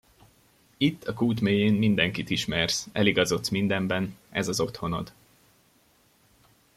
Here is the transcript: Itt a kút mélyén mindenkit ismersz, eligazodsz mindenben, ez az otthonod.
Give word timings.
Itt 0.79 1.03
a 1.07 1.13
kút 1.13 1.41
mélyén 1.41 1.73
mindenkit 1.73 2.29
ismersz, 2.29 2.87
eligazodsz 2.91 3.49
mindenben, 3.49 4.17
ez 4.29 4.47
az 4.47 4.59
otthonod. 4.59 5.13